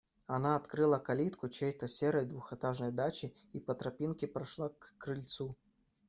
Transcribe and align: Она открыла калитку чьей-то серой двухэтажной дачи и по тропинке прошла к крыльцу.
Она 0.25 0.55
открыла 0.55 0.97
калитку 0.97 1.47
чьей-то 1.47 1.87
серой 1.87 2.25
двухэтажной 2.25 2.91
дачи 2.91 3.35
и 3.53 3.59
по 3.59 3.75
тропинке 3.75 4.25
прошла 4.25 4.69
к 4.69 4.95
крыльцу. 4.97 5.55